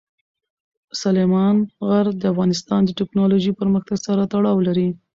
[1.01, 1.55] سلیمان
[1.87, 4.89] غر د افغانستان د تکنالوژۍ پرمختګ سره تړاو لري.